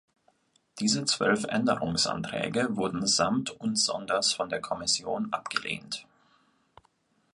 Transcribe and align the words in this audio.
Diese 0.79 1.05
zwölf 1.05 1.43
Änderungsanträge 1.43 2.75
wurden 2.75 3.05
samt 3.05 3.51
und 3.51 3.75
sonders 3.75 4.33
von 4.33 4.49
der 4.49 4.59
Kommission 4.59 5.31
abgelehnt. 5.31 6.07